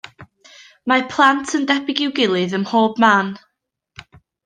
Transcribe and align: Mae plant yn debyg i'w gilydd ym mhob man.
Mae 0.91 1.03
plant 1.11 1.53
yn 1.61 1.69
debyg 1.73 2.03
i'w 2.07 2.17
gilydd 2.23 2.59
ym 2.61 2.67
mhob 2.67 3.07
man. 3.07 3.33